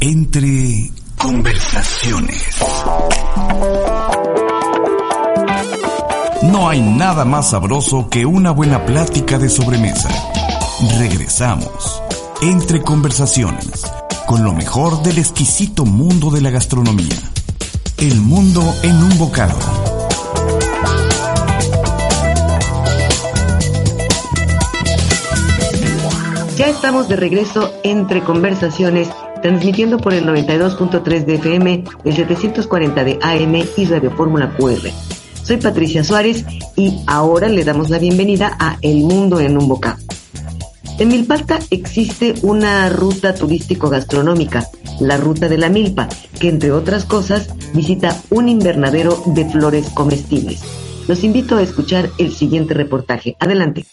Entre 0.00 0.92
conversaciones. 1.16 2.44
No 6.42 6.68
hay 6.68 6.82
nada 6.82 7.24
más 7.24 7.50
sabroso 7.50 8.08
que 8.10 8.26
una 8.26 8.50
buena 8.50 8.84
plática 8.84 9.38
de 9.38 9.48
sobremesa. 9.48 10.10
Regresamos. 10.98 12.02
Entre 12.42 12.82
conversaciones. 12.82 13.84
Con 14.26 14.44
lo 14.44 14.52
mejor 14.52 15.02
del 15.02 15.18
exquisito 15.18 15.86
mundo 15.86 16.30
de 16.30 16.42
la 16.42 16.50
gastronomía. 16.50 17.16
El 17.96 18.20
mundo 18.20 18.62
en 18.82 19.02
un 19.02 19.18
bocado. 19.18 19.58
Ya 26.56 26.68
estamos 26.68 27.06
de 27.08 27.16
regreso 27.16 27.70
entre 27.82 28.22
conversaciones, 28.22 29.10
transmitiendo 29.42 29.98
por 29.98 30.14
el 30.14 30.24
92.3 30.26 31.24
de 31.24 31.34
FM, 31.34 31.84
el 32.04 32.14
740 32.14 33.04
de 33.04 33.18
AM 33.22 33.54
y 33.76 33.84
Radio 33.86 34.10
Fórmula 34.10 34.52
QR. 34.56 34.90
Soy 35.42 35.58
Patricia 35.58 36.02
Suárez 36.02 36.44
y 36.76 37.00
ahora 37.06 37.48
le 37.48 37.64
damos 37.64 37.90
la 37.90 37.98
bienvenida 37.98 38.56
a 38.58 38.78
El 38.82 39.04
Mundo 39.04 39.40
en 39.40 39.56
un 39.56 39.68
Bocado. 39.68 39.98
En 40.98 41.08
Milpalta 41.08 41.58
existe 41.70 42.34
una 42.42 42.88
ruta 42.88 43.34
turístico-gastronómica, 43.34 44.66
la 44.98 45.18
Ruta 45.18 45.48
de 45.48 45.58
la 45.58 45.68
Milpa, 45.68 46.08
que 46.40 46.48
entre 46.48 46.72
otras 46.72 47.04
cosas 47.04 47.48
visita 47.74 48.16
un 48.30 48.48
invernadero 48.48 49.22
de 49.26 49.44
flores 49.44 49.90
comestibles. 49.90 50.62
Los 51.06 51.22
invito 51.22 51.56
a 51.56 51.62
escuchar 51.62 52.10
el 52.18 52.32
siguiente 52.32 52.74
reportaje. 52.74 53.36
Adelante. 53.38 53.84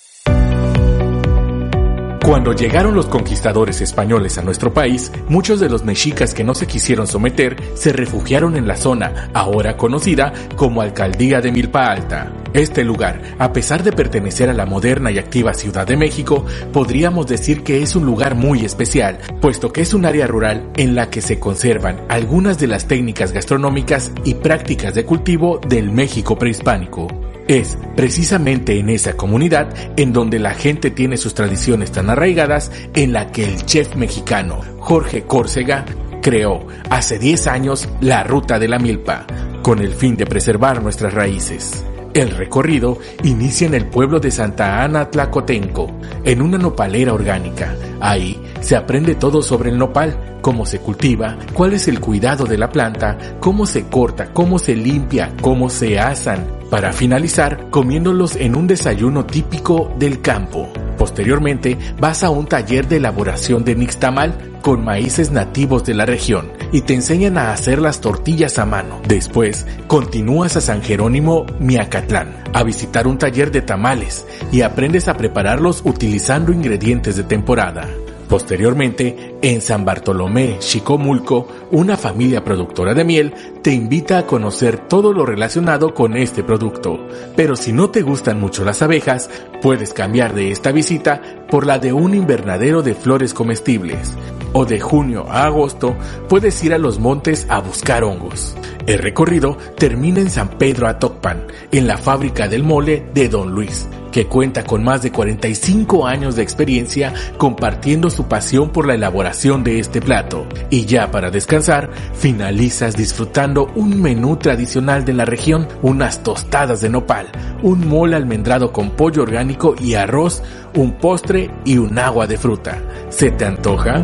Cuando 2.23 2.53
llegaron 2.53 2.95
los 2.95 3.07
conquistadores 3.07 3.81
españoles 3.81 4.37
a 4.37 4.43
nuestro 4.43 4.73
país, 4.73 5.11
muchos 5.27 5.59
de 5.59 5.67
los 5.67 5.83
mexicas 5.83 6.33
que 6.33 6.45
no 6.45 6.55
se 6.55 6.67
quisieron 6.67 7.05
someter 7.05 7.57
se 7.73 7.91
refugiaron 7.91 8.55
en 8.55 8.65
la 8.65 8.77
zona, 8.77 9.29
ahora 9.33 9.75
conocida 9.75 10.31
como 10.55 10.81
Alcaldía 10.81 11.41
de 11.41 11.51
Milpa 11.51 11.87
Alta. 11.87 12.31
Este 12.53 12.85
lugar, 12.85 13.21
a 13.39 13.51
pesar 13.51 13.83
de 13.83 13.91
pertenecer 13.91 14.49
a 14.49 14.53
la 14.53 14.65
moderna 14.65 15.11
y 15.11 15.17
activa 15.17 15.53
Ciudad 15.53 15.85
de 15.85 15.97
México, 15.97 16.45
podríamos 16.71 17.27
decir 17.27 17.61
que 17.61 17.83
es 17.83 17.93
un 17.93 18.05
lugar 18.05 18.35
muy 18.35 18.63
especial, 18.63 19.17
puesto 19.41 19.73
que 19.73 19.81
es 19.81 19.93
un 19.93 20.05
área 20.05 20.25
rural 20.25 20.71
en 20.77 20.95
la 20.95 21.09
que 21.09 21.19
se 21.19 21.39
conservan 21.39 22.05
algunas 22.07 22.57
de 22.57 22.67
las 22.67 22.87
técnicas 22.87 23.33
gastronómicas 23.33 24.13
y 24.23 24.35
prácticas 24.35 24.95
de 24.95 25.03
cultivo 25.03 25.59
del 25.67 25.91
México 25.91 26.37
prehispánico. 26.37 27.32
Es 27.47 27.77
precisamente 27.95 28.79
en 28.79 28.89
esa 28.89 29.17
comunidad 29.17 29.73
en 29.97 30.13
donde 30.13 30.39
la 30.39 30.53
gente 30.53 30.91
tiene 30.91 31.17
sus 31.17 31.33
tradiciones 31.33 31.91
tan 31.91 32.09
arraigadas 32.09 32.71
en 32.93 33.11
la 33.11 33.31
que 33.31 33.43
el 33.43 33.65
chef 33.65 33.95
mexicano 33.95 34.61
Jorge 34.79 35.23
Córcega 35.23 35.85
creó 36.21 36.65
hace 36.89 37.19
10 37.19 37.47
años 37.47 37.89
la 37.99 38.23
Ruta 38.23 38.59
de 38.59 38.69
la 38.69 38.79
Milpa, 38.79 39.27
con 39.61 39.79
el 39.79 39.93
fin 39.93 40.15
de 40.15 40.25
preservar 40.25 40.81
nuestras 40.81 41.13
raíces. 41.13 41.85
El 42.13 42.29
recorrido 42.29 42.99
inicia 43.23 43.67
en 43.67 43.73
el 43.73 43.87
pueblo 43.87 44.19
de 44.19 44.29
Santa 44.29 44.83
Ana 44.83 45.09
Tlacotenco, 45.09 45.91
en 46.23 46.41
una 46.41 46.57
nopalera 46.57 47.13
orgánica. 47.13 47.75
Ahí 47.99 48.39
se 48.63 48.75
aprende 48.75 49.15
todo 49.15 49.41
sobre 49.41 49.69
el 49.69 49.77
nopal, 49.77 50.37
cómo 50.41 50.65
se 50.65 50.79
cultiva, 50.79 51.37
cuál 51.53 51.73
es 51.73 51.87
el 51.87 51.99
cuidado 51.99 52.45
de 52.45 52.57
la 52.57 52.69
planta, 52.69 53.17
cómo 53.39 53.65
se 53.65 53.87
corta, 53.87 54.31
cómo 54.33 54.57
se 54.57 54.75
limpia, 54.75 55.33
cómo 55.41 55.69
se 55.69 55.99
asan, 55.99 56.47
para 56.69 56.93
finalizar 56.93 57.69
comiéndolos 57.69 58.35
en 58.37 58.55
un 58.55 58.65
desayuno 58.65 59.25
típico 59.25 59.93
del 59.99 60.21
campo. 60.21 60.71
Posteriormente 60.97 61.77
vas 61.99 62.23
a 62.23 62.29
un 62.29 62.45
taller 62.45 62.87
de 62.87 62.97
elaboración 62.97 63.63
de 63.65 63.75
nixtamal 63.75 64.53
con 64.61 64.83
maíces 64.83 65.31
nativos 65.31 65.83
de 65.83 65.93
la 65.93 66.05
región 66.05 66.51
y 66.71 66.81
te 66.81 66.93
enseñan 66.93 67.37
a 67.37 67.51
hacer 67.51 67.79
las 67.79 67.99
tortillas 67.99 68.57
a 68.59 68.65
mano. 68.65 69.01
Después 69.07 69.65
continúas 69.87 70.55
a 70.55 70.61
San 70.61 70.81
Jerónimo 70.81 71.45
Miacatlán 71.59 72.43
a 72.53 72.63
visitar 72.63 73.07
un 73.07 73.17
taller 73.17 73.51
de 73.51 73.61
tamales 73.61 74.25
y 74.51 74.61
aprendes 74.61 75.09
a 75.09 75.17
prepararlos 75.17 75.81
utilizando 75.83 76.53
ingredientes 76.53 77.17
de 77.17 77.23
temporada. 77.23 77.89
Posteriormente, 78.33 79.35
en 79.43 79.61
San 79.61 79.85
Bartolomé, 79.85 80.57
Chicomulco, 80.57 81.47
una 81.69 81.95
familia 81.97 82.43
productora 82.43 82.95
de 82.95 83.03
miel 83.03 83.31
te 83.61 83.71
invita 83.71 84.17
a 84.17 84.25
conocer 84.25 84.87
todo 84.87 85.13
lo 85.13 85.23
relacionado 85.23 85.93
con 85.93 86.17
este 86.17 86.43
producto. 86.43 86.97
Pero 87.35 87.55
si 87.55 87.73
no 87.73 87.91
te 87.91 88.01
gustan 88.01 88.39
mucho 88.39 88.65
las 88.65 88.81
abejas, 88.81 89.29
puedes 89.61 89.93
cambiar 89.93 90.33
de 90.33 90.49
esta 90.49 90.71
visita 90.71 91.21
por 91.47 91.67
la 91.67 91.77
de 91.77 91.93
un 91.93 92.15
invernadero 92.15 92.81
de 92.81 92.95
flores 92.95 93.35
comestibles. 93.35 94.15
O 94.51 94.65
de 94.65 94.79
junio 94.79 95.27
a 95.29 95.45
agosto 95.45 95.95
puedes 96.27 96.63
ir 96.63 96.73
a 96.73 96.79
los 96.79 96.97
montes 96.97 97.45
a 97.49 97.59
buscar 97.59 98.03
hongos. 98.03 98.55
El 98.87 98.97
recorrido 98.97 99.59
termina 99.77 100.21
en 100.21 100.31
San 100.31 100.57
Pedro 100.57 100.87
Atocpan, 100.87 101.45
en 101.71 101.85
la 101.85 101.99
fábrica 101.99 102.47
del 102.47 102.63
mole 102.63 103.05
de 103.13 103.29
Don 103.29 103.51
Luis, 103.51 103.87
que 104.13 104.27
cuenta 104.27 104.63
con 104.63 104.83
más 104.83 105.01
de 105.01 105.11
45 105.11 106.05
años 106.05 106.35
de 106.35 106.43
experiencia 106.43 107.13
compartiendo 107.37 108.11
su 108.11 108.27
pasión 108.27 108.69
por 108.69 108.85
la 108.85 108.93
elaboración 108.93 109.63
de 109.63 109.79
este 109.79 110.01
plato. 110.01 110.45
Y 110.69 110.85
ya 110.85 111.11
para 111.11 111.31
descansar, 111.31 111.89
finalizas 112.13 112.95
disfrutando 112.95 113.71
un 113.75 114.01
menú 114.01 114.37
tradicional 114.37 115.03
de 115.03 115.13
la 115.13 115.25
región, 115.25 115.67
unas 115.81 116.21
tostadas 116.21 116.79
de 116.79 116.89
nopal, 116.89 117.27
un 117.63 117.87
mole 117.87 118.15
almendrado 118.15 118.71
con 118.71 118.91
pollo 118.91 119.23
orgánico 119.23 119.75
y 119.81 119.95
arroz, 119.95 120.43
un 120.75 120.93
postre 120.93 121.49
y 121.65 121.79
un 121.79 121.97
agua 121.97 122.27
de 122.27 122.37
fruta. 122.37 122.81
¿Se 123.09 123.31
te 123.31 123.45
antoja? 123.45 124.03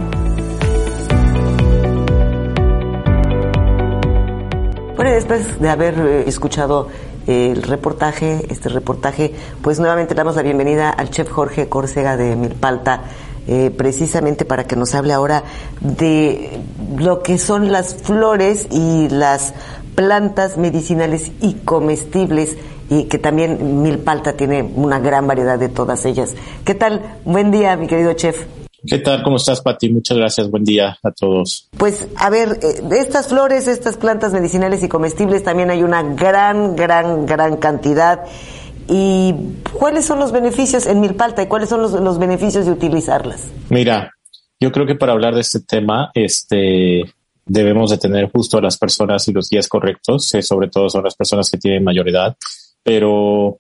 Bueno, 4.96 5.14
después 5.14 5.62
de 5.62 5.70
haber 5.70 6.00
eh, 6.00 6.24
escuchado 6.28 6.90
el 7.30 7.62
reportaje, 7.62 8.44
este 8.50 8.70
reportaje, 8.70 9.36
pues 9.62 9.80
nuevamente 9.80 10.16
damos 10.16 10.36
la 10.36 10.42
bienvenida 10.42 10.90
al 10.90 11.12
chef 11.12 11.30
Jorge 11.30 11.70
Córcega 11.70 12.18
de 12.18 12.36
Milpalta, 12.36 13.04
eh, 13.48 13.70
precisamente 13.70 14.46
para 14.46 14.66
que 14.66 14.76
nos 14.76 14.96
hable 14.96 15.14
ahora 15.14 15.44
de 15.80 16.60
lo 16.98 17.22
que 17.22 17.38
son 17.38 17.72
las 17.72 17.94
flores 17.94 18.68
y 18.72 19.10
las 19.10 19.54
plantas 19.94 20.58
medicinales 20.58 21.32
y 21.40 21.54
comestibles 21.66 22.58
y 22.90 23.04
que 23.04 23.20
también 23.20 23.84
Milpalta 23.84 24.34
tiene 24.34 24.64
una 24.64 25.00
gran 25.00 25.28
variedad 25.28 25.60
de 25.60 25.70
todas 25.70 26.06
ellas. 26.06 26.34
¿Qué 26.66 26.74
tal? 26.74 27.20
Buen 27.26 27.52
día, 27.52 27.76
mi 27.76 27.86
querido 27.86 28.14
chef. 28.14 28.59
¿Qué 28.90 28.98
tal? 28.98 29.22
¿Cómo 29.22 29.38
estás, 29.38 29.62
Pati? 29.62 29.90
Muchas 29.90 30.18
gracias. 30.18 30.50
Buen 30.50 30.64
día 30.64 30.98
a 31.04 31.12
todos. 31.12 31.70
Pues, 31.78 32.08
a 32.16 32.32
ver, 32.32 32.60
eh, 32.64 32.82
de 32.82 33.00
estas 33.00 33.28
flores, 33.28 33.68
estas 33.68 33.98
plantas 33.98 34.34
medicinales 34.34 34.84
y 34.84 34.90
comestibles, 34.90 35.44
también 35.44 35.70
hay 35.70 35.84
una 35.84 36.02
gran, 36.02 36.76
gran, 36.76 37.28
gran 37.28 37.58
cantidad. 37.58 38.26
¿Y 38.88 39.36
cuáles 39.74 40.06
son 40.06 40.18
los 40.18 40.32
beneficios 40.32 40.88
en 40.88 41.02
Milpalta 41.02 41.44
y 41.44 41.48
cuáles 41.48 41.70
son 41.70 41.84
los, 41.84 41.92
los 41.92 42.18
beneficios 42.18 42.66
de 42.66 42.72
utilizarlas? 42.72 43.52
Mira, 43.70 44.12
yo 44.60 44.72
creo 44.72 44.88
que 44.88 44.96
para 44.96 45.12
hablar 45.12 45.36
de 45.36 45.42
este 45.42 45.60
tema, 45.60 46.10
este, 46.16 47.04
debemos 47.46 47.92
de 47.92 48.00
tener 48.00 48.32
justo 48.32 48.58
a 48.58 48.62
las 48.62 48.80
personas 48.80 49.28
y 49.28 49.34
los 49.34 49.50
días 49.50 49.68
correctos, 49.68 50.34
eh, 50.34 50.42
sobre 50.42 50.68
todo 50.68 50.90
son 50.90 51.04
las 51.04 51.16
personas 51.16 51.52
que 51.52 51.60
tienen 51.60 51.84
mayor 51.84 52.10
edad, 52.10 52.36
pero 52.82 53.60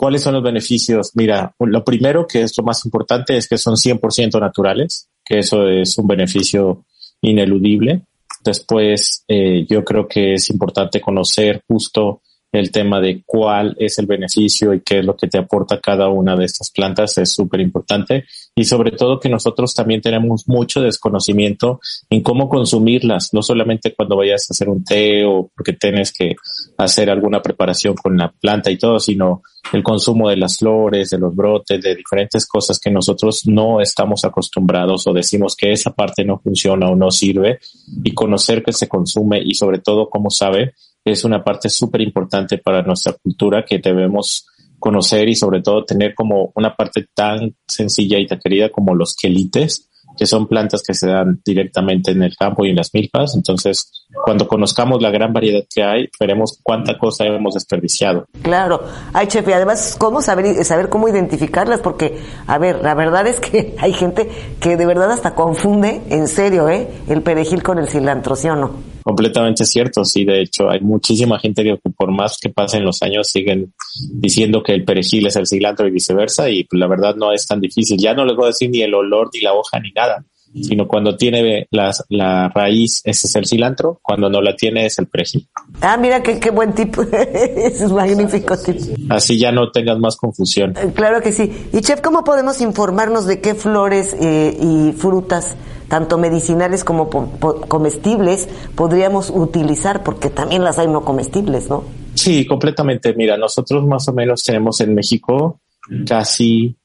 ¿Cuáles 0.00 0.22
son 0.22 0.34
los 0.34 0.44
beneficios? 0.44 1.10
Mira, 1.14 1.52
lo 1.58 1.82
primero 1.82 2.24
que 2.24 2.42
es 2.42 2.56
lo 2.56 2.62
más 2.62 2.84
importante 2.84 3.36
es 3.36 3.48
que 3.48 3.58
son 3.58 3.74
100% 3.74 4.38
naturales, 4.38 5.08
que 5.24 5.40
eso 5.40 5.68
es 5.68 5.98
un 5.98 6.06
beneficio 6.06 6.84
ineludible. 7.20 8.02
Después, 8.44 9.24
eh, 9.26 9.66
yo 9.68 9.84
creo 9.84 10.06
que 10.06 10.34
es 10.34 10.50
importante 10.50 11.00
conocer 11.00 11.64
justo 11.66 12.22
el 12.52 12.70
tema 12.70 13.00
de 13.00 13.24
cuál 13.26 13.74
es 13.76 13.98
el 13.98 14.06
beneficio 14.06 14.72
y 14.72 14.82
qué 14.82 15.00
es 15.00 15.04
lo 15.04 15.16
que 15.16 15.26
te 15.26 15.38
aporta 15.38 15.80
cada 15.80 16.08
una 16.08 16.36
de 16.36 16.44
estas 16.44 16.70
plantas 16.70 17.18
es 17.18 17.32
súper 17.32 17.58
importante. 17.58 18.24
Y 18.58 18.64
sobre 18.64 18.90
todo 18.90 19.20
que 19.20 19.28
nosotros 19.28 19.72
también 19.72 20.00
tenemos 20.00 20.48
mucho 20.48 20.80
desconocimiento 20.80 21.78
en 22.10 22.22
cómo 22.24 22.48
consumirlas, 22.48 23.32
no 23.32 23.40
solamente 23.40 23.94
cuando 23.94 24.16
vayas 24.16 24.50
a 24.50 24.52
hacer 24.52 24.68
un 24.68 24.82
té 24.82 25.24
o 25.24 25.48
porque 25.54 25.74
tienes 25.74 26.12
que 26.12 26.34
hacer 26.76 27.08
alguna 27.08 27.40
preparación 27.40 27.94
con 27.94 28.16
la 28.16 28.32
planta 28.32 28.72
y 28.72 28.76
todo, 28.76 28.98
sino 28.98 29.42
el 29.72 29.84
consumo 29.84 30.28
de 30.28 30.38
las 30.38 30.58
flores, 30.58 31.10
de 31.10 31.18
los 31.18 31.36
brotes, 31.36 31.80
de 31.80 31.94
diferentes 31.94 32.48
cosas 32.48 32.80
que 32.80 32.90
nosotros 32.90 33.46
no 33.46 33.80
estamos 33.80 34.24
acostumbrados 34.24 35.06
o 35.06 35.12
decimos 35.12 35.54
que 35.54 35.70
esa 35.70 35.92
parte 35.92 36.24
no 36.24 36.40
funciona 36.40 36.90
o 36.90 36.96
no 36.96 37.12
sirve. 37.12 37.60
Y 38.02 38.12
conocer 38.12 38.64
que 38.64 38.72
se 38.72 38.88
consume 38.88 39.40
y 39.40 39.54
sobre 39.54 39.78
todo 39.78 40.10
cómo 40.10 40.30
sabe 40.30 40.74
es 41.04 41.22
una 41.22 41.44
parte 41.44 41.68
súper 41.68 42.00
importante 42.00 42.58
para 42.58 42.82
nuestra 42.82 43.12
cultura 43.12 43.64
que 43.64 43.78
debemos 43.78 44.46
conocer 44.78 45.28
y 45.28 45.34
sobre 45.34 45.62
todo 45.62 45.84
tener 45.84 46.14
como 46.14 46.52
una 46.54 46.74
parte 46.74 47.06
tan 47.14 47.54
sencilla 47.66 48.18
y 48.18 48.26
tan 48.26 48.38
querida 48.38 48.70
como 48.70 48.94
los 48.94 49.14
quelites, 49.14 49.88
que 50.16 50.26
son 50.26 50.48
plantas 50.48 50.82
que 50.82 50.94
se 50.94 51.06
dan 51.06 51.40
directamente 51.44 52.10
en 52.10 52.22
el 52.22 52.36
campo 52.36 52.64
y 52.64 52.70
en 52.70 52.76
las 52.76 52.92
milpas. 52.92 53.36
Entonces, 53.36 54.06
cuando 54.24 54.48
conozcamos 54.48 55.00
la 55.00 55.10
gran 55.10 55.32
variedad 55.32 55.62
que 55.72 55.82
hay, 55.82 56.08
veremos 56.18 56.58
cuánta 56.62 56.98
cosa 56.98 57.24
hemos 57.24 57.54
desperdiciado. 57.54 58.26
Claro. 58.42 58.82
Ay, 59.12 59.28
chef, 59.28 59.46
y 59.48 59.52
además, 59.52 59.96
¿cómo 59.98 60.20
saber, 60.20 60.64
saber 60.64 60.88
cómo 60.88 61.08
identificarlas? 61.08 61.80
Porque, 61.80 62.18
a 62.46 62.58
ver, 62.58 62.82
la 62.82 62.94
verdad 62.94 63.26
es 63.26 63.38
que 63.38 63.76
hay 63.78 63.92
gente 63.92 64.28
que 64.60 64.76
de 64.76 64.86
verdad 64.86 65.12
hasta 65.12 65.34
confunde, 65.34 66.02
en 66.10 66.26
serio, 66.26 66.68
¿eh? 66.68 66.88
El 67.08 67.22
perejil 67.22 67.62
con 67.62 67.78
el 67.78 67.88
cilantro, 67.88 68.34
¿sí 68.34 68.48
o 68.48 68.56
no? 68.56 68.97
Completamente 69.08 69.64
cierto, 69.64 70.04
sí, 70.04 70.26
de 70.26 70.42
hecho 70.42 70.68
hay 70.68 70.80
muchísima 70.80 71.38
gente 71.38 71.64
que 71.64 71.78
por 71.96 72.12
más 72.12 72.36
que 72.38 72.50
pasen 72.50 72.84
los 72.84 73.00
años 73.00 73.26
siguen 73.26 73.72
diciendo 74.12 74.62
que 74.62 74.74
el 74.74 74.84
perejil 74.84 75.26
es 75.26 75.36
el 75.36 75.46
cilantro 75.46 75.86
y 75.86 75.90
viceversa 75.90 76.50
y 76.50 76.64
pues, 76.64 76.78
la 76.78 76.88
verdad 76.88 77.16
no 77.16 77.32
es 77.32 77.46
tan 77.46 77.58
difícil. 77.58 77.96
Ya 77.96 78.12
no 78.12 78.26
les 78.26 78.36
voy 78.36 78.44
a 78.44 78.48
decir 78.48 78.68
ni 78.68 78.82
el 78.82 78.92
olor, 78.92 79.30
ni 79.32 79.40
la 79.40 79.54
hoja, 79.54 79.80
ni 79.80 79.92
nada, 79.92 80.22
sino 80.62 80.86
cuando 80.86 81.16
tiene 81.16 81.66
la, 81.70 81.92
la 82.08 82.48
raíz 82.48 83.00
ese 83.04 83.26
es 83.26 83.34
el 83.36 83.46
cilantro, 83.46 84.00
cuando 84.02 84.28
no 84.28 84.40
la 84.40 84.54
tiene 84.56 84.86
es 84.86 84.98
el 84.98 85.06
perejil. 85.06 85.48
Ah, 85.80 85.96
mira 85.96 86.22
qué, 86.22 86.38
qué 86.38 86.50
buen 86.50 86.74
tip, 86.74 86.96
es 87.12 87.90
magnífico 87.90 88.56
tip. 88.58 88.76
Así 89.08 89.38
ya 89.38 89.52
no 89.52 89.70
tengas 89.70 89.98
más 89.98 90.16
confusión. 90.16 90.74
Eh, 90.76 90.92
claro 90.94 91.20
que 91.20 91.32
sí. 91.32 91.68
Y 91.72 91.80
chef, 91.80 92.00
¿cómo 92.00 92.24
podemos 92.24 92.60
informarnos 92.60 93.26
de 93.26 93.40
qué 93.40 93.54
flores 93.54 94.16
eh, 94.20 94.56
y 94.60 94.92
frutas 94.92 95.56
tanto 95.88 96.18
medicinales 96.18 96.84
como 96.84 97.08
comestibles, 97.08 98.46
podríamos 98.74 99.30
utilizar, 99.30 100.04
porque 100.04 100.28
también 100.28 100.62
las 100.62 100.78
hay 100.78 100.86
no 100.86 101.02
comestibles, 101.02 101.70
¿no? 101.70 101.82
Sí, 102.14 102.46
completamente. 102.46 103.14
Mira, 103.14 103.38
nosotros 103.38 103.86
más 103.86 104.06
o 104.08 104.12
menos 104.12 104.42
tenemos 104.42 104.80
en 104.82 104.94
México 104.94 105.60
casi 106.06 106.76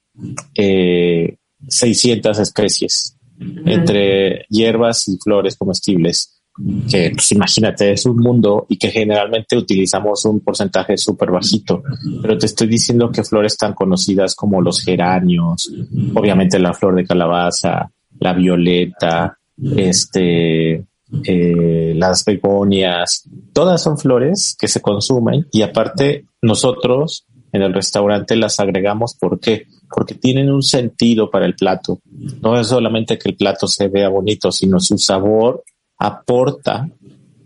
eh, 0.55 1.35
600 1.67 2.39
especies 2.39 3.17
entre 3.39 4.45
hierbas 4.49 5.07
y 5.07 5.17
flores 5.17 5.55
comestibles 5.57 6.43
que 6.89 7.11
pues, 7.13 7.31
imagínate 7.31 7.91
es 7.91 8.05
un 8.05 8.17
mundo 8.17 8.65
y 8.69 8.77
que 8.77 8.89
generalmente 8.89 9.57
utilizamos 9.57 10.23
un 10.25 10.39
porcentaje 10.41 10.97
súper 10.97 11.31
bajito, 11.31 11.81
pero 12.21 12.37
te 12.37 12.45
estoy 12.45 12.67
diciendo 12.67 13.11
que 13.11 13.23
flores 13.23 13.57
tan 13.57 13.73
conocidas 13.73 14.35
como 14.35 14.61
los 14.61 14.81
geranios, 14.81 15.71
obviamente 16.13 16.59
la 16.59 16.73
flor 16.73 16.95
de 16.95 17.05
calabaza, 17.05 17.89
la 18.19 18.33
violeta, 18.33 19.35
este, 19.75 20.85
eh, 21.25 21.93
las 21.95 22.23
begonias, 22.23 23.27
todas 23.51 23.81
son 23.81 23.97
flores 23.97 24.55
que 24.59 24.67
se 24.67 24.81
consumen 24.81 25.47
y 25.51 25.63
aparte 25.63 26.25
nosotros 26.41 27.25
en 27.51 27.63
el 27.63 27.73
restaurante 27.73 28.35
las 28.35 28.59
agregamos. 28.59 29.15
¿Por 29.15 29.39
qué? 29.39 29.67
Porque 29.95 30.15
tienen 30.15 30.51
un 30.51 30.63
sentido 30.63 31.29
para 31.29 31.45
el 31.45 31.55
plato. 31.55 31.99
No 32.41 32.59
es 32.59 32.67
solamente 32.67 33.17
que 33.17 33.29
el 33.29 33.35
plato 33.35 33.67
se 33.67 33.87
vea 33.87 34.09
bonito, 34.09 34.51
sino 34.51 34.79
su 34.79 34.97
sabor 34.97 35.63
aporta 35.97 36.89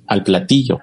al 0.07 0.23
platillo. 0.23 0.79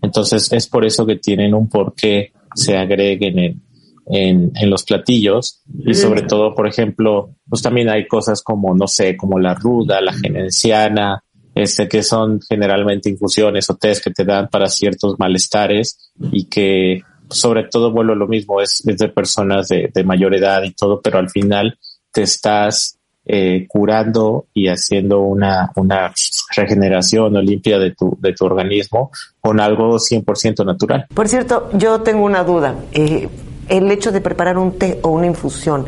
Entonces 0.00 0.52
es 0.52 0.66
por 0.68 0.84
eso 0.84 1.04
que 1.04 1.16
tienen 1.16 1.54
un 1.54 1.68
porqué 1.68 2.32
se 2.54 2.76
agreguen 2.76 3.38
en, 3.38 3.62
en, 4.06 4.52
en, 4.54 4.70
los 4.70 4.84
platillos 4.84 5.62
y 5.86 5.94
sobre 5.94 6.22
todo, 6.22 6.54
por 6.54 6.66
ejemplo, 6.66 7.34
pues 7.48 7.62
también 7.62 7.88
hay 7.88 8.06
cosas 8.06 8.42
como, 8.42 8.74
no 8.74 8.86
sé, 8.86 9.16
como 9.16 9.38
la 9.38 9.54
ruda, 9.54 10.00
la 10.00 10.12
genenciana, 10.12 11.22
este, 11.54 11.88
que 11.88 12.02
son 12.02 12.40
generalmente 12.48 13.10
infusiones 13.10 13.68
o 13.70 13.76
test 13.76 14.04
que 14.04 14.10
te 14.10 14.24
dan 14.24 14.48
para 14.48 14.68
ciertos 14.68 15.16
malestares 15.18 16.12
y 16.30 16.44
que 16.44 17.02
sobre 17.32 17.64
todo 17.64 17.90
vuelvo 17.90 18.14
lo 18.14 18.28
mismo, 18.28 18.60
es, 18.60 18.82
de 18.84 19.08
personas 19.08 19.68
de, 19.68 19.90
de, 19.92 20.04
mayor 20.04 20.34
edad 20.34 20.62
y 20.62 20.72
todo, 20.72 21.00
pero 21.00 21.18
al 21.18 21.30
final 21.30 21.78
te 22.12 22.22
estás 22.22 22.98
eh, 23.24 23.66
curando 23.68 24.46
y 24.52 24.66
haciendo 24.66 25.20
una, 25.20 25.70
una 25.76 26.12
regeneración 26.56 27.36
o 27.36 27.40
limpia 27.40 27.78
de 27.78 27.92
tu, 27.92 28.16
de 28.20 28.32
tu 28.32 28.44
organismo 28.44 29.12
con 29.40 29.60
algo 29.60 29.96
100% 29.96 30.64
natural. 30.66 31.06
Por 31.14 31.28
cierto, 31.28 31.70
yo 31.72 32.00
tengo 32.00 32.24
una 32.24 32.42
duda. 32.42 32.74
Eh, 32.92 33.28
el 33.68 33.90
hecho 33.92 34.10
de 34.10 34.20
preparar 34.20 34.58
un 34.58 34.76
té 34.76 34.98
o 35.02 35.10
una 35.10 35.26
infusión. 35.26 35.86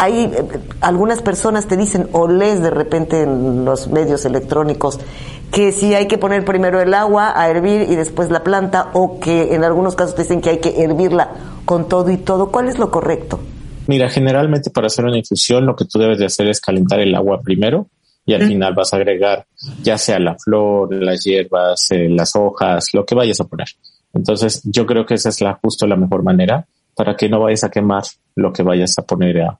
Hay 0.00 0.24
eh, 0.24 0.44
algunas 0.80 1.20
personas 1.20 1.66
te 1.66 1.76
dicen 1.76 2.08
o 2.12 2.26
lees 2.26 2.62
de 2.62 2.70
repente 2.70 3.22
en 3.22 3.66
los 3.66 3.88
medios 3.88 4.24
electrónicos 4.24 4.98
que 5.52 5.72
si 5.72 5.94
hay 5.94 6.08
que 6.08 6.16
poner 6.16 6.42
primero 6.42 6.80
el 6.80 6.94
agua 6.94 7.38
a 7.38 7.50
hervir 7.50 7.82
y 7.82 7.96
después 7.96 8.30
la 8.30 8.42
planta 8.42 8.88
o 8.94 9.20
que 9.20 9.54
en 9.54 9.62
algunos 9.62 9.96
casos 9.96 10.14
te 10.14 10.22
dicen 10.22 10.40
que 10.40 10.48
hay 10.48 10.58
que 10.58 10.82
hervirla 10.82 11.32
con 11.66 11.86
todo 11.86 12.10
y 12.10 12.16
todo. 12.16 12.50
¿Cuál 12.50 12.68
es 12.68 12.78
lo 12.78 12.90
correcto? 12.90 13.40
Mira, 13.88 14.08
generalmente 14.08 14.70
para 14.70 14.86
hacer 14.86 15.04
una 15.04 15.18
infusión 15.18 15.66
lo 15.66 15.76
que 15.76 15.84
tú 15.84 15.98
debes 15.98 16.18
de 16.18 16.24
hacer 16.24 16.48
es 16.48 16.62
calentar 16.62 17.00
el 17.00 17.14
agua 17.14 17.42
primero 17.42 17.88
y 18.24 18.32
al 18.32 18.46
final 18.46 18.72
vas 18.74 18.94
a 18.94 18.96
agregar 18.96 19.44
ya 19.82 19.98
sea 19.98 20.18
la 20.18 20.34
flor, 20.38 20.94
las 20.94 21.24
hierbas, 21.24 21.90
eh, 21.90 22.08
las 22.08 22.34
hojas, 22.36 22.86
lo 22.94 23.04
que 23.04 23.14
vayas 23.14 23.40
a 23.40 23.44
poner. 23.44 23.66
Entonces 24.14 24.62
yo 24.64 24.86
creo 24.86 25.04
que 25.04 25.14
esa 25.14 25.28
es 25.28 25.42
la 25.42 25.58
justo 25.60 25.86
la 25.86 25.96
mejor 25.96 26.22
manera 26.22 26.66
para 26.94 27.16
que 27.16 27.28
no 27.28 27.40
vayas 27.40 27.64
a 27.64 27.70
quemar 27.70 28.04
lo 28.36 28.50
que 28.50 28.62
vayas 28.62 28.98
a 28.98 29.02
poner 29.02 29.42
a, 29.42 29.58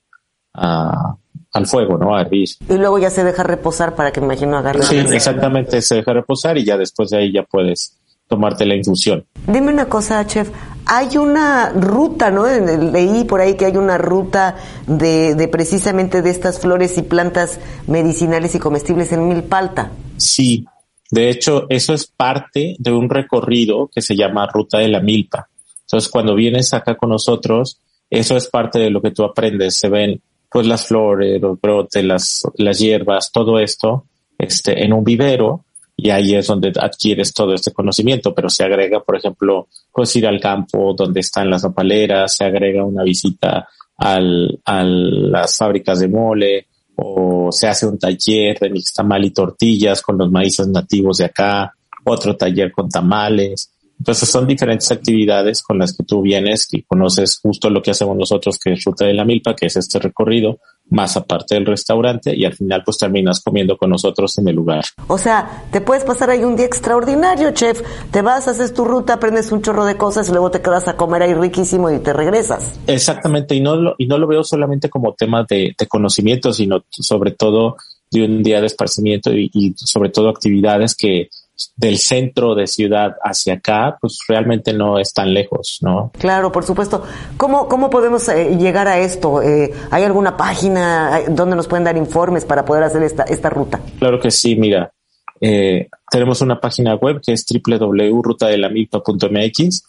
al 0.52 1.66
fuego, 1.66 1.98
¿no? 1.98 2.14
A 2.14 2.22
hervir. 2.22 2.48
Y 2.68 2.74
luego 2.74 2.98
ya 2.98 3.10
se 3.10 3.24
deja 3.24 3.42
reposar 3.42 3.94
para 3.94 4.12
que 4.12 4.20
me 4.20 4.26
imagino 4.26 4.56
agarre. 4.56 4.82
Sí, 4.82 4.96
exactamente, 4.96 5.82
se 5.82 5.96
deja 5.96 6.12
reposar 6.12 6.58
y 6.58 6.64
ya 6.64 6.76
después 6.76 7.10
de 7.10 7.18
ahí 7.18 7.32
ya 7.32 7.42
puedes 7.42 7.96
tomarte 8.28 8.64
la 8.64 8.76
infusión. 8.76 9.26
Dime 9.46 9.72
una 9.72 9.86
cosa, 9.86 10.24
chef. 10.26 10.50
Hay 10.86 11.16
una 11.16 11.70
ruta, 11.70 12.30
¿no? 12.30 12.46
Leí 12.46 13.24
por 13.24 13.40
ahí 13.40 13.54
que 13.54 13.66
hay 13.66 13.76
una 13.76 13.98
ruta 13.98 14.56
de, 14.86 15.34
de 15.34 15.48
precisamente 15.48 16.22
de 16.22 16.30
estas 16.30 16.60
flores 16.60 16.96
y 16.98 17.02
plantas 17.02 17.58
medicinales 17.86 18.54
y 18.54 18.58
comestibles 18.60 19.12
en 19.12 19.28
Milpalta. 19.28 19.90
Sí, 20.16 20.64
de 21.10 21.28
hecho, 21.28 21.66
eso 21.68 21.92
es 21.92 22.06
parte 22.06 22.76
de 22.78 22.92
un 22.92 23.10
recorrido 23.10 23.90
que 23.92 24.00
se 24.00 24.14
llama 24.14 24.46
Ruta 24.46 24.78
de 24.78 24.88
la 24.88 25.00
Milpa. 25.00 25.48
Entonces, 25.82 26.08
cuando 26.08 26.36
vienes 26.36 26.72
acá 26.72 26.96
con 26.96 27.10
nosotros, 27.10 27.80
eso 28.08 28.36
es 28.36 28.46
parte 28.46 28.78
de 28.78 28.90
lo 28.90 29.02
que 29.02 29.10
tú 29.10 29.24
aprendes. 29.24 29.76
Se 29.76 29.88
ven 29.88 30.22
pues 30.50 30.66
las 30.66 30.86
flores, 30.86 31.40
los 31.40 31.60
brotes, 31.60 32.04
las, 32.04 32.42
las 32.56 32.78
hierbas, 32.78 33.30
todo 33.30 33.58
esto, 33.58 34.06
este, 34.38 34.84
en 34.84 34.92
un 34.92 35.04
vivero 35.04 35.64
y 35.96 36.10
ahí 36.10 36.34
es 36.34 36.46
donde 36.46 36.72
adquieres 36.80 37.34
todo 37.34 37.52
este 37.54 37.72
conocimiento, 37.72 38.34
pero 38.34 38.48
se 38.48 38.64
agrega, 38.64 39.00
por 39.00 39.16
ejemplo, 39.16 39.68
pues 39.92 40.16
ir 40.16 40.26
al 40.26 40.40
campo 40.40 40.94
donde 40.96 41.20
están 41.20 41.50
las 41.50 41.62
nopaleras, 41.62 42.36
se 42.36 42.44
agrega 42.44 42.84
una 42.84 43.04
visita 43.04 43.68
al, 43.98 44.58
a 44.64 44.82
las 44.82 45.58
fábricas 45.58 46.00
de 46.00 46.08
mole, 46.08 46.66
o 46.96 47.50
se 47.52 47.68
hace 47.68 47.86
un 47.86 47.98
taller 47.98 48.58
de 48.58 48.70
mixtamal 48.70 49.24
y 49.24 49.30
tortillas 49.30 50.02
con 50.02 50.18
los 50.18 50.30
maíces 50.30 50.68
nativos 50.68 51.18
de 51.18 51.26
acá, 51.26 51.74
otro 52.04 52.36
taller 52.36 52.72
con 52.72 52.88
tamales, 52.88 53.70
entonces 54.00 54.30
son 54.30 54.46
diferentes 54.46 54.90
actividades 54.90 55.62
con 55.62 55.78
las 55.78 55.94
que 55.94 56.04
tú 56.04 56.22
vienes 56.22 56.68
y 56.72 56.82
conoces 56.84 57.38
justo 57.42 57.68
lo 57.68 57.82
que 57.82 57.90
hacemos 57.90 58.16
nosotros, 58.16 58.58
que 58.58 58.72
es 58.72 58.82
Ruta 58.82 59.04
de 59.04 59.12
la 59.12 59.26
Milpa, 59.26 59.54
que 59.54 59.66
es 59.66 59.76
este 59.76 59.98
recorrido, 59.98 60.58
más 60.88 61.18
aparte 61.18 61.54
del 61.54 61.66
restaurante 61.66 62.34
y 62.34 62.46
al 62.46 62.54
final 62.54 62.82
pues 62.82 62.96
terminas 62.96 63.42
comiendo 63.44 63.76
con 63.76 63.90
nosotros 63.90 64.38
en 64.38 64.48
el 64.48 64.56
lugar. 64.56 64.84
O 65.06 65.18
sea, 65.18 65.66
te 65.70 65.82
puedes 65.82 66.04
pasar 66.04 66.30
ahí 66.30 66.42
un 66.42 66.56
día 66.56 66.64
extraordinario, 66.64 67.50
chef. 67.50 67.82
Te 68.10 68.22
vas, 68.22 68.48
haces 68.48 68.72
tu 68.72 68.86
ruta, 68.86 69.14
aprendes 69.14 69.52
un 69.52 69.60
chorro 69.60 69.84
de 69.84 69.98
cosas 69.98 70.30
y 70.30 70.32
luego 70.32 70.50
te 70.50 70.62
quedas 70.62 70.88
a 70.88 70.96
comer 70.96 71.22
ahí 71.22 71.34
riquísimo 71.34 71.90
y 71.90 71.98
te 71.98 72.14
regresas. 72.14 72.80
Exactamente, 72.86 73.54
y 73.54 73.60
no 73.60 73.76
lo, 73.76 73.94
y 73.98 74.06
no 74.06 74.16
lo 74.16 74.26
veo 74.26 74.42
solamente 74.44 74.88
como 74.88 75.12
tema 75.12 75.44
de, 75.46 75.74
de 75.78 75.86
conocimiento, 75.86 76.54
sino 76.54 76.84
sobre 76.88 77.32
todo 77.32 77.76
de 78.10 78.24
un 78.24 78.42
día 78.42 78.62
de 78.62 78.66
esparcimiento 78.66 79.30
y, 79.30 79.50
y 79.52 79.74
sobre 79.76 80.08
todo 80.08 80.30
actividades 80.30 80.94
que 80.96 81.28
del 81.76 81.98
centro 81.98 82.54
de 82.54 82.66
ciudad 82.66 83.16
hacia 83.22 83.52
acá, 83.54 83.96
pues 84.00 84.20
realmente 84.28 84.72
no 84.72 84.98
es 84.98 85.12
tan 85.12 85.34
lejos, 85.34 85.78
¿no? 85.82 86.10
Claro, 86.18 86.50
por 86.52 86.64
supuesto. 86.64 87.04
¿Cómo, 87.36 87.68
cómo 87.68 87.90
podemos 87.90 88.28
eh, 88.28 88.56
llegar 88.58 88.88
a 88.88 88.98
esto? 88.98 89.42
Eh, 89.42 89.72
¿Hay 89.90 90.02
alguna 90.04 90.36
página 90.36 91.20
donde 91.28 91.56
nos 91.56 91.68
pueden 91.68 91.84
dar 91.84 91.96
informes 91.96 92.44
para 92.44 92.64
poder 92.64 92.84
hacer 92.84 93.02
esta, 93.02 93.24
esta 93.24 93.50
ruta? 93.50 93.80
Claro 93.98 94.20
que 94.20 94.30
sí, 94.30 94.54
mira. 94.56 94.92
Eh, 95.40 95.88
tenemos 96.10 96.42
una 96.42 96.60
página 96.60 96.96
web 96.96 97.22
que 97.24 97.32
es 97.32 97.46
www.rutadelamilpa.mx. 97.46 99.84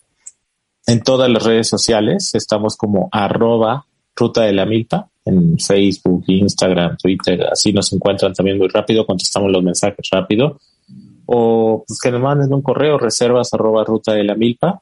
En 0.88 1.04
todas 1.04 1.30
las 1.30 1.44
redes 1.44 1.68
sociales 1.68 2.34
estamos 2.34 2.78
como 2.78 3.10
arroba 3.12 3.86
Ruta 4.16 4.42
de 4.42 4.54
la 4.54 4.66
Milpa 4.66 5.12
en 5.26 5.58
Facebook, 5.60 6.24
Instagram, 6.28 6.98
Twitter, 6.98 7.44
así 7.52 7.72
nos 7.72 7.92
encuentran 7.94 8.34
también 8.34 8.58
muy 8.58 8.68
rápido, 8.68 9.06
contestamos 9.06 9.52
los 9.52 9.64
mensajes 9.64 10.08
rápido. 10.12 10.60
O 11.34 11.86
pues 11.88 12.00
que 12.02 12.12
nos 12.12 12.22
manden 12.22 12.54
un 12.54 12.62
correo, 12.62 12.98
reservas 12.98 13.54
arroba 13.54 13.86
ruta 13.86 14.12
de 14.12 14.26
la 14.26 14.36
milpa, 14.36 14.82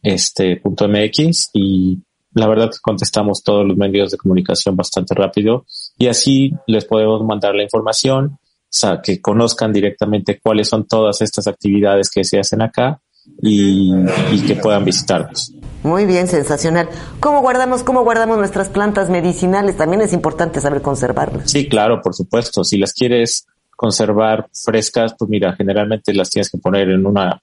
este 0.00 0.56
punto 0.56 0.88
MX 0.88 1.50
y 1.54 1.98
la 2.34 2.46
verdad 2.46 2.70
que 2.70 2.78
contestamos 2.80 3.42
todos 3.42 3.66
los 3.66 3.76
medios 3.76 4.12
de 4.12 4.16
comunicación 4.16 4.76
bastante 4.76 5.14
rápido 5.14 5.64
y 5.98 6.06
así 6.06 6.52
les 6.68 6.84
podemos 6.84 7.24
mandar 7.24 7.56
la 7.56 7.64
información, 7.64 8.38
o 8.38 8.38
sea, 8.68 9.00
que 9.02 9.20
conozcan 9.20 9.72
directamente 9.72 10.38
cuáles 10.40 10.68
son 10.68 10.86
todas 10.86 11.20
estas 11.20 11.48
actividades 11.48 12.10
que 12.10 12.22
se 12.22 12.38
hacen 12.38 12.62
acá 12.62 13.00
y, 13.42 13.92
y 14.32 14.46
que 14.46 14.54
puedan 14.54 14.84
visitarnos. 14.84 15.52
Muy 15.82 16.06
bien, 16.06 16.28
sensacional. 16.28 16.88
¿Cómo 17.18 17.40
guardamos, 17.40 17.82
cómo 17.82 18.04
guardamos 18.04 18.38
nuestras 18.38 18.68
plantas 18.68 19.10
medicinales? 19.10 19.76
También 19.76 20.02
es 20.02 20.12
importante 20.12 20.60
saber 20.60 20.82
conservarlas. 20.82 21.50
Sí, 21.50 21.68
claro, 21.68 22.02
por 22.02 22.14
supuesto. 22.14 22.64
Si 22.64 22.78
las 22.78 22.92
quieres 22.92 23.46
conservar 23.78 24.48
frescas, 24.52 25.14
pues 25.16 25.30
mira, 25.30 25.54
generalmente 25.54 26.12
las 26.12 26.28
tienes 26.30 26.50
que 26.50 26.58
poner 26.58 26.90
en 26.90 27.06
una 27.06 27.40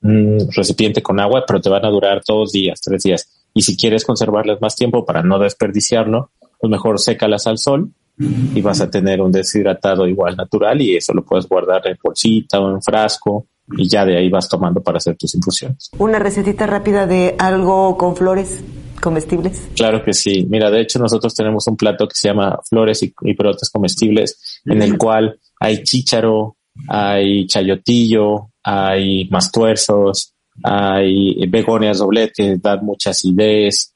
un 0.00 0.38
recipiente 0.54 1.02
con 1.02 1.20
agua, 1.20 1.44
pero 1.46 1.60
te 1.60 1.68
van 1.68 1.84
a 1.84 1.90
durar 1.90 2.22
dos 2.26 2.50
días, 2.50 2.80
tres 2.80 3.02
días. 3.02 3.28
Y 3.52 3.60
si 3.60 3.76
quieres 3.76 4.02
conservarlas 4.02 4.58
más 4.62 4.74
tiempo 4.74 5.04
para 5.04 5.22
no 5.22 5.38
desperdiciarlo, 5.38 6.30
pues 6.58 6.70
mejor 6.70 6.98
sécalas 6.98 7.46
al 7.46 7.58
sol 7.58 7.90
y 8.18 8.62
vas 8.62 8.80
a 8.80 8.90
tener 8.90 9.20
un 9.20 9.30
deshidratado 9.30 10.06
igual 10.06 10.34
natural 10.34 10.80
y 10.80 10.96
eso 10.96 11.12
lo 11.12 11.22
puedes 11.22 11.46
guardar 11.46 11.86
en 11.86 11.98
bolsita 12.02 12.58
o 12.58 12.70
en 12.70 12.80
frasco 12.80 13.46
y 13.76 13.86
ya 13.86 14.06
de 14.06 14.16
ahí 14.16 14.30
vas 14.30 14.48
tomando 14.48 14.82
para 14.82 14.96
hacer 14.96 15.14
tus 15.18 15.34
infusiones. 15.34 15.90
Una 15.98 16.18
recetita 16.18 16.66
rápida 16.66 17.06
de 17.06 17.34
algo 17.38 17.98
con 17.98 18.16
flores 18.16 18.64
comestibles. 19.00 19.68
Claro 19.74 20.02
que 20.04 20.12
sí. 20.12 20.46
Mira, 20.48 20.70
de 20.70 20.80
hecho 20.80 20.98
nosotros 20.98 21.34
tenemos 21.34 21.66
un 21.66 21.76
plato 21.76 22.06
que 22.06 22.14
se 22.14 22.28
llama 22.28 22.58
flores 22.68 23.02
y, 23.02 23.14
y 23.22 23.34
brotes 23.34 23.70
comestibles 23.70 24.60
en 24.64 24.82
el 24.82 24.98
cual 24.98 25.38
hay 25.60 25.82
chícharo, 25.82 26.56
hay 26.88 27.46
chayotillo, 27.46 28.50
hay 28.62 29.28
mastuerzos, 29.28 30.34
hay 30.62 31.46
begonias 31.46 31.98
doblet 31.98 32.32
que 32.34 32.56
dan 32.56 32.84
mucha 32.84 33.10
acidez, 33.10 33.94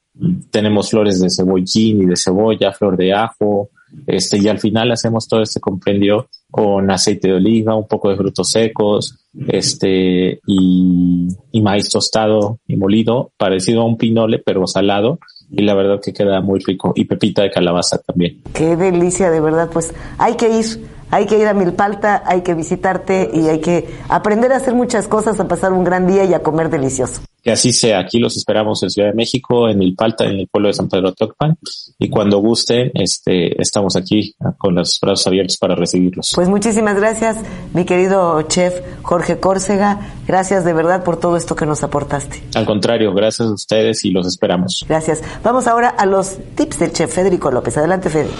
tenemos 0.50 0.90
flores 0.90 1.20
de 1.20 1.30
cebollín 1.30 2.02
y 2.02 2.06
de 2.06 2.16
cebolla, 2.16 2.72
flor 2.72 2.96
de 2.96 3.12
ajo, 3.12 3.70
este, 4.06 4.38
y 4.38 4.48
al 4.48 4.58
final 4.58 4.92
hacemos 4.92 5.26
todo 5.28 5.42
este 5.42 5.60
compendio 5.60 6.28
con 6.50 6.90
aceite 6.90 7.28
de 7.28 7.34
oliva, 7.34 7.76
un 7.76 7.86
poco 7.86 8.10
de 8.10 8.16
frutos 8.16 8.50
secos, 8.50 9.16
este, 9.48 10.40
y, 10.46 11.28
y 11.52 11.60
maíz 11.62 11.88
tostado 11.88 12.58
y 12.66 12.76
molido, 12.76 13.32
parecido 13.36 13.82
a 13.82 13.86
un 13.86 13.96
pinole, 13.96 14.38
pero 14.38 14.66
salado, 14.66 15.18
y 15.50 15.62
la 15.62 15.74
verdad 15.74 16.00
que 16.02 16.12
queda 16.12 16.40
muy 16.40 16.60
rico, 16.60 16.92
y 16.94 17.04
pepita 17.04 17.42
de 17.42 17.50
calabaza 17.50 17.98
también. 17.98 18.42
Qué 18.52 18.76
delicia, 18.76 19.30
de 19.30 19.40
verdad, 19.40 19.70
pues 19.72 19.94
hay 20.18 20.34
que 20.34 20.48
ir, 20.48 20.64
hay 21.10 21.26
que 21.26 21.38
ir 21.38 21.46
a 21.46 21.54
Milpalta, 21.54 22.22
hay 22.24 22.42
que 22.42 22.54
visitarte 22.54 23.30
y 23.32 23.48
hay 23.48 23.60
que 23.60 23.88
aprender 24.08 24.52
a 24.52 24.56
hacer 24.56 24.74
muchas 24.74 25.08
cosas, 25.08 25.38
a 25.40 25.48
pasar 25.48 25.72
un 25.72 25.84
gran 25.84 26.06
día 26.06 26.24
y 26.24 26.34
a 26.34 26.42
comer 26.42 26.70
delicioso. 26.70 27.22
Que 27.42 27.50
así 27.50 27.72
sea. 27.72 28.00
Aquí 28.00 28.18
los 28.18 28.36
esperamos 28.36 28.82
en 28.82 28.90
Ciudad 28.90 29.08
de 29.08 29.14
México, 29.14 29.68
en 29.68 29.78
Milpalta, 29.78 30.24
en 30.24 30.40
el 30.40 30.48
pueblo 30.48 30.68
de 30.68 30.74
San 30.74 30.88
Pedro 30.88 31.12
Tocpan. 31.12 31.56
Y 31.98 32.10
cuando 32.10 32.38
gusten, 32.38 32.90
este, 32.94 33.60
estamos 33.60 33.96
aquí 33.96 34.34
con 34.58 34.74
los 34.74 34.98
brazos 35.00 35.26
abiertos 35.26 35.56
para 35.56 35.74
recibirlos. 35.74 36.32
Pues 36.34 36.48
muchísimas 36.48 36.96
gracias, 36.96 37.38
mi 37.72 37.84
querido 37.84 38.42
chef 38.42 38.74
Jorge 39.02 39.40
Córcega. 39.40 40.00
Gracias 40.26 40.64
de 40.64 40.72
verdad 40.74 41.02
por 41.02 41.18
todo 41.18 41.36
esto 41.36 41.56
que 41.56 41.64
nos 41.64 41.82
aportaste. 41.82 42.42
Al 42.54 42.66
contrario, 42.66 43.14
gracias 43.14 43.48
a 43.48 43.52
ustedes 43.52 44.04
y 44.04 44.10
los 44.10 44.26
esperamos. 44.26 44.84
Gracias. 44.86 45.22
Vamos 45.42 45.66
ahora 45.66 45.88
a 45.88 46.04
los 46.04 46.36
tips 46.54 46.78
del 46.78 46.92
chef 46.92 47.12
Federico 47.12 47.50
López. 47.50 47.76
Adelante, 47.78 48.10
Federico. 48.10 48.36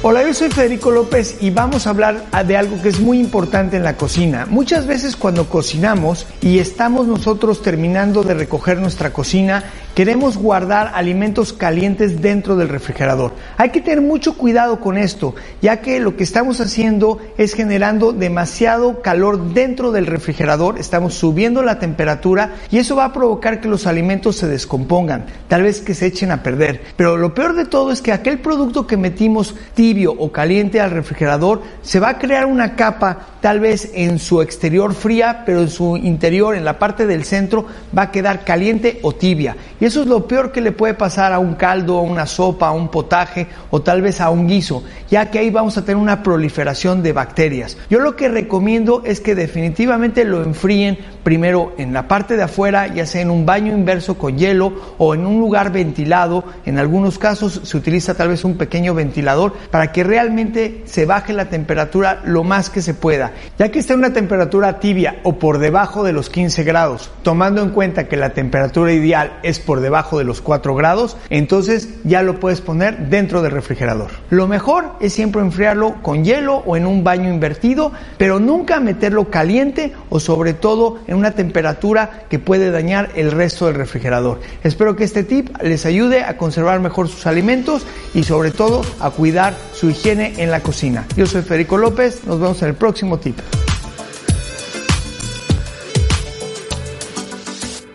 Hola, 0.00 0.22
yo 0.24 0.32
soy 0.32 0.48
Federico 0.48 0.92
López 0.92 1.38
y 1.40 1.50
vamos 1.50 1.86
a 1.86 1.90
hablar 1.90 2.24
de 2.46 2.56
algo 2.56 2.80
que 2.80 2.88
es 2.88 3.00
muy 3.00 3.18
importante 3.18 3.76
en 3.76 3.82
la 3.82 3.96
cocina. 3.96 4.46
Muchas 4.48 4.86
veces 4.86 5.16
cuando 5.16 5.48
cocinamos 5.48 6.24
y 6.40 6.60
estamos 6.60 7.08
nosotros 7.08 7.62
terminando 7.62 8.22
de 8.22 8.34
recoger 8.34 8.78
nuestra 8.78 9.12
cocina, 9.12 9.64
queremos 9.98 10.36
guardar 10.36 10.92
alimentos 10.94 11.52
calientes 11.52 12.22
dentro 12.22 12.54
del 12.54 12.68
refrigerador. 12.68 13.32
Hay 13.56 13.70
que 13.70 13.80
tener 13.80 14.00
mucho 14.00 14.38
cuidado 14.38 14.78
con 14.78 14.96
esto, 14.96 15.34
ya 15.60 15.80
que 15.80 15.98
lo 15.98 16.14
que 16.14 16.22
estamos 16.22 16.60
haciendo 16.60 17.18
es 17.36 17.52
generando 17.52 18.12
demasiado 18.12 19.02
calor 19.02 19.54
dentro 19.54 19.90
del 19.90 20.06
refrigerador, 20.06 20.78
estamos 20.78 21.14
subiendo 21.14 21.64
la 21.64 21.80
temperatura 21.80 22.54
y 22.70 22.78
eso 22.78 22.94
va 22.94 23.06
a 23.06 23.12
provocar 23.12 23.60
que 23.60 23.66
los 23.66 23.88
alimentos 23.88 24.36
se 24.36 24.46
descompongan, 24.46 25.26
tal 25.48 25.64
vez 25.64 25.80
que 25.80 25.94
se 25.94 26.06
echen 26.06 26.30
a 26.30 26.44
perder. 26.44 26.80
Pero 26.96 27.16
lo 27.16 27.34
peor 27.34 27.56
de 27.56 27.64
todo 27.64 27.90
es 27.90 28.00
que 28.00 28.12
aquel 28.12 28.38
producto 28.38 28.86
que 28.86 28.96
metimos 28.96 29.56
tibio 29.74 30.12
o 30.12 30.30
caliente 30.30 30.80
al 30.80 30.92
refrigerador, 30.92 31.62
se 31.82 31.98
va 31.98 32.10
a 32.10 32.18
crear 32.18 32.46
una 32.46 32.76
capa 32.76 33.26
tal 33.40 33.58
vez 33.58 33.90
en 33.94 34.20
su 34.20 34.42
exterior 34.42 34.94
fría, 34.94 35.42
pero 35.44 35.62
en 35.62 35.70
su 35.70 35.96
interior, 35.96 36.54
en 36.54 36.64
la 36.64 36.78
parte 36.78 37.04
del 37.08 37.24
centro, 37.24 37.66
va 37.96 38.02
a 38.02 38.10
quedar 38.12 38.44
caliente 38.44 39.00
o 39.02 39.12
tibia. 39.12 39.56
Eso 39.88 40.02
es 40.02 40.06
lo 40.06 40.26
peor 40.26 40.52
que 40.52 40.60
le 40.60 40.72
puede 40.72 40.92
pasar 40.92 41.32
a 41.32 41.38
un 41.38 41.54
caldo, 41.54 41.98
a 41.98 42.02
una 42.02 42.26
sopa, 42.26 42.68
a 42.68 42.72
un 42.72 42.88
potaje 42.88 43.46
o 43.70 43.80
tal 43.80 44.02
vez 44.02 44.20
a 44.20 44.28
un 44.28 44.46
guiso, 44.46 44.84
ya 45.10 45.30
que 45.30 45.38
ahí 45.38 45.50
vamos 45.50 45.78
a 45.78 45.84
tener 45.84 45.96
una 45.96 46.22
proliferación 46.22 47.02
de 47.02 47.14
bacterias. 47.14 47.78
Yo 47.88 47.98
lo 47.98 48.14
que 48.14 48.28
recomiendo 48.28 49.02
es 49.06 49.20
que 49.20 49.34
definitivamente 49.34 50.24
lo 50.24 50.42
enfríen 50.42 50.98
primero 51.22 51.72
en 51.78 51.94
la 51.94 52.06
parte 52.06 52.36
de 52.36 52.42
afuera, 52.42 52.86
ya 52.86 53.06
sea 53.06 53.22
en 53.22 53.30
un 53.30 53.46
baño 53.46 53.74
inverso 53.74 54.18
con 54.18 54.36
hielo 54.36 54.74
o 54.98 55.14
en 55.14 55.24
un 55.24 55.40
lugar 55.40 55.72
ventilado. 55.72 56.44
En 56.66 56.78
algunos 56.78 57.18
casos 57.18 57.60
se 57.64 57.76
utiliza 57.76 58.14
tal 58.14 58.28
vez 58.28 58.44
un 58.44 58.58
pequeño 58.58 58.92
ventilador 58.94 59.54
para 59.70 59.90
que 59.90 60.04
realmente 60.04 60.82
se 60.84 61.06
baje 61.06 61.32
la 61.32 61.48
temperatura 61.48 62.20
lo 62.24 62.44
más 62.44 62.68
que 62.68 62.82
se 62.82 62.92
pueda. 62.92 63.32
Ya 63.58 63.70
que 63.70 63.78
está 63.78 63.94
en 63.94 64.00
una 64.00 64.12
temperatura 64.12 64.80
tibia 64.80 65.20
o 65.22 65.38
por 65.38 65.58
debajo 65.58 66.04
de 66.04 66.12
los 66.12 66.28
15 66.28 66.62
grados, 66.64 67.10
tomando 67.22 67.62
en 67.62 67.70
cuenta 67.70 68.06
que 68.06 68.16
la 68.16 68.30
temperatura 68.30 68.92
ideal 68.92 69.38
es 69.42 69.58
por 69.58 69.77
debajo 69.80 70.18
de 70.18 70.24
los 70.24 70.40
4 70.40 70.74
grados, 70.74 71.16
entonces 71.30 71.88
ya 72.04 72.22
lo 72.22 72.40
puedes 72.40 72.60
poner 72.60 73.08
dentro 73.08 73.42
del 73.42 73.52
refrigerador. 73.52 74.10
Lo 74.30 74.46
mejor 74.46 74.92
es 75.00 75.12
siempre 75.12 75.40
enfriarlo 75.40 75.96
con 76.02 76.24
hielo 76.24 76.62
o 76.66 76.76
en 76.76 76.86
un 76.86 77.04
baño 77.04 77.32
invertido, 77.32 77.92
pero 78.16 78.40
nunca 78.40 78.80
meterlo 78.80 79.30
caliente 79.30 79.92
o 80.10 80.20
sobre 80.20 80.54
todo 80.54 80.98
en 81.06 81.16
una 81.16 81.32
temperatura 81.32 82.24
que 82.28 82.38
puede 82.38 82.70
dañar 82.70 83.10
el 83.14 83.32
resto 83.32 83.66
del 83.66 83.74
refrigerador. 83.74 84.40
Espero 84.62 84.96
que 84.96 85.04
este 85.04 85.24
tip 85.24 85.50
les 85.62 85.86
ayude 85.86 86.22
a 86.24 86.36
conservar 86.36 86.80
mejor 86.80 87.08
sus 87.08 87.26
alimentos 87.26 87.86
y 88.14 88.24
sobre 88.24 88.50
todo 88.50 88.82
a 89.00 89.10
cuidar 89.10 89.54
su 89.74 89.90
higiene 89.90 90.34
en 90.38 90.50
la 90.50 90.60
cocina. 90.60 91.06
Yo 91.16 91.26
soy 91.26 91.42
Federico 91.42 91.76
López, 91.76 92.24
nos 92.26 92.40
vemos 92.40 92.60
en 92.62 92.68
el 92.68 92.74
próximo 92.74 93.18
tip. 93.18 93.38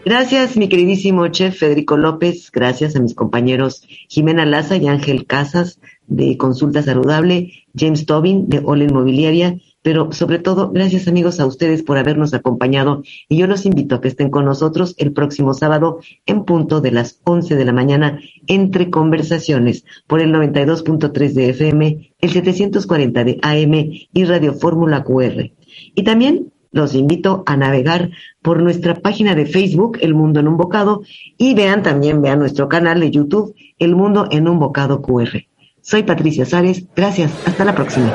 Gracias, 0.06 0.58
mi 0.58 0.68
queridísimo 0.68 1.26
chef 1.30 1.58
Federico 1.58 1.96
López. 1.96 2.52
Gracias 2.52 2.94
a 2.98 3.00
mis 3.00 3.16
compañeros 3.16 3.88
Jimena 4.10 4.46
Laza 4.46 4.76
y 4.76 4.88
Ángel 4.88 5.26
Casas 5.26 5.80
de 6.08 6.36
Consulta 6.36 6.84
Saludable, 6.84 7.54
James 7.74 8.06
Tobin 8.06 8.50
de 8.50 8.62
Ola 8.66 8.84
Inmobiliaria, 8.84 9.60
pero 9.82 10.12
sobre 10.12 10.40
todo, 10.40 10.72
gracias 10.72 11.08
amigos 11.08 11.40
a 11.40 11.46
ustedes 11.46 11.84
por 11.84 11.98
habernos 11.98 12.34
acompañado 12.34 13.04
y 13.30 13.38
yo 13.38 13.48
los 13.48 13.66
invito 13.66 13.96
a 13.96 14.02
que 14.02 14.10
estén 14.10 14.30
con 14.30 14.44
nosotros 14.44 14.94
el 14.98 15.14
próximo 15.14 15.54
sábado 15.54 16.00
en 16.26 16.44
punto 16.44 16.82
de 16.82 16.92
las 16.92 17.22
11 17.24 17.56
de 17.56 17.66
la 17.66 17.72
mañana 17.72 18.20
entre 18.48 18.90
conversaciones 18.90 19.86
por 20.08 20.20
el 20.20 20.34
92.3 20.34 21.32
de 21.32 21.50
FM, 21.50 22.16
el 22.20 22.30
740 22.30 23.24
de 23.24 23.40
AM 23.42 23.74
y 23.74 24.24
Radio 24.26 24.54
Fórmula 24.54 25.06
QR. 25.06 25.52
Y 25.96 26.04
también 26.04 26.53
los 26.74 26.96
invito 26.96 27.44
a 27.46 27.56
navegar 27.56 28.10
por 28.42 28.62
nuestra 28.62 28.96
página 28.96 29.36
de 29.36 29.46
Facebook, 29.46 30.00
El 30.02 30.14
Mundo 30.14 30.42
en 30.42 30.50
un 30.50 30.58
Bocado, 30.58 31.04
y 31.38 31.54
vean 31.54 31.84
también, 31.84 32.22
vean 32.22 32.40
nuestro 32.40 32.68
canal 32.68 33.00
de 33.00 33.12
YouTube, 33.12 33.56
El 33.80 33.96
Mundo 33.96 34.28
en 34.30 34.50
un 34.50 34.60
Bocado 34.60 35.02
QR. 35.02 35.46
Soy 35.82 36.04
Patricia 36.04 36.46
Suárez, 36.46 36.86
gracias, 36.96 37.32
hasta 37.46 37.64
la 37.64 37.76
próxima. 37.76 38.12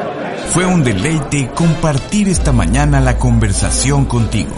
Fue 0.50 0.66
un 0.66 0.82
deleite 0.82 1.50
compartir 1.54 2.28
esta 2.28 2.52
mañana 2.52 3.00
la 3.00 3.18
conversación 3.18 4.06
contigo. 4.06 4.50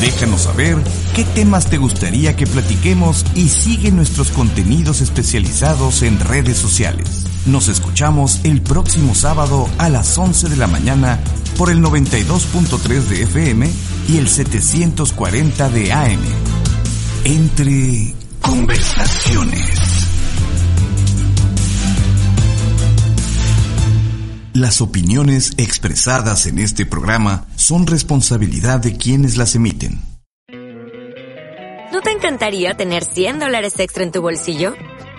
Déjanos 0.00 0.42
saber 0.42 0.76
qué 1.14 1.24
temas 1.24 1.68
te 1.68 1.78
gustaría 1.78 2.34
que 2.34 2.46
platiquemos 2.46 3.24
y 3.34 3.48
sigue 3.48 3.92
nuestros 3.92 4.30
contenidos 4.30 5.00
especializados 5.00 6.02
en 6.02 6.18
redes 6.18 6.56
sociales. 6.56 7.26
Nos 7.46 7.68
escuchamos 7.68 8.40
el 8.44 8.62
próximo 8.62 9.14
sábado 9.14 9.68
a 9.78 9.88
las 9.88 10.16
11 10.16 10.48
de 10.48 10.56
la 10.56 10.66
mañana 10.66 11.20
por 11.56 11.70
el 11.70 11.78
92.3 11.78 13.00
de 13.02 13.22
FM 13.22 13.70
y 14.08 14.18
el 14.18 14.28
740 14.28 15.68
de 15.68 15.92
AM. 15.92 16.20
Entre 17.24 18.14
conversaciones. 18.40 19.82
Las 24.54 24.82
opiniones 24.82 25.52
expresadas 25.56 26.46
en 26.46 26.58
este 26.58 26.84
programa 26.84 27.46
son 27.56 27.86
responsabilidad 27.86 28.80
de 28.80 28.96
quienes 28.96 29.38
las 29.38 29.54
emiten. 29.54 30.02
¿No 31.90 32.00
te 32.02 32.10
encantaría 32.10 32.74
tener 32.74 33.04
100 33.04 33.38
dólares 33.38 33.78
extra 33.78 34.02
en 34.02 34.12
tu 34.12 34.20
bolsillo? 34.20 34.74